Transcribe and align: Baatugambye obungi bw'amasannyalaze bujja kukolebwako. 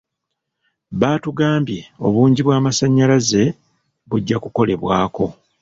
Baatugambye 0.99 1.79
obungi 2.07 2.41
bw'amasannyalaze 2.43 3.43
bujja 4.09 4.37
kukolebwako. 4.43 5.25